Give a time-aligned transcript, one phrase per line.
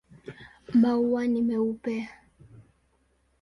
[0.81, 1.95] Maua ni meupe.